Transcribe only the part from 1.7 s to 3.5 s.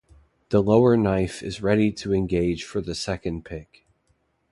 to engage for the second